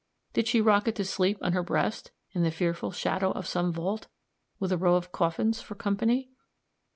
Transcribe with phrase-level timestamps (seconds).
[0.33, 3.71] Did she rock it to sleep on her breast, in the fearful shadow of some
[3.71, 4.07] vault,
[4.57, 6.31] with a row of coffins for company?